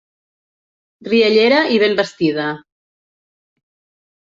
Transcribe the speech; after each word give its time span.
Riallera 1.07 1.59
i 1.75 1.79
ben 1.85 1.95
vestida. 2.01 2.49